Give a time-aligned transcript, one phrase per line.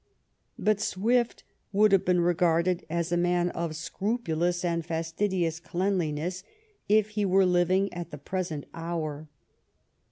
[0.57, 4.73] But Swift would have been regarded as a man of scrupu 226 JONATHAN SWIFT louB
[4.73, 6.43] and fastidious cleanliness
[6.89, 9.29] if he were living at the present hour.